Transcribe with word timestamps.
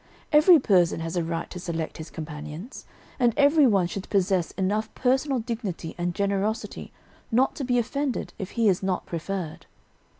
Every 0.31 0.57
person 0.57 1.01
has 1.01 1.15
a 1.15 1.23
right 1.23 1.47
to 1.51 1.59
select 1.59 1.97
his 1.99 2.09
companions, 2.09 2.87
and 3.19 3.35
every 3.37 3.67
one 3.67 3.85
should 3.85 4.09
possess 4.09 4.49
enough 4.53 4.91
personal 4.95 5.37
dignity 5.37 5.93
and 5.95 6.15
generosity 6.15 6.91
not 7.31 7.53
to 7.57 7.63
be 7.63 7.77
offended 7.77 8.33
if 8.39 8.49
he 8.57 8.67
is 8.67 8.81
not 8.81 9.05
preferred. 9.05 9.67